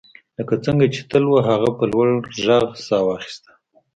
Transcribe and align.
لکه 0.37 0.53
څنګه 0.65 0.85
چې 0.93 1.01
تل 1.09 1.23
وو 1.27 1.39
هغه 1.49 1.69
په 1.77 1.83
لوړ 1.91 2.07
غږ 2.51 2.69
ساه 2.87 3.03
واخیسته 3.05 3.51